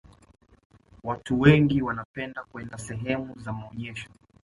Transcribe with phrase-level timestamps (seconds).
[1.03, 4.09] watu wengi wanapenda kwenda sehemu za maonyesho